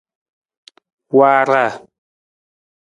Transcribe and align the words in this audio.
Waara. 1.17 1.65